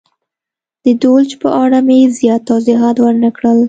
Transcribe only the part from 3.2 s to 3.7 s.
نه کړل.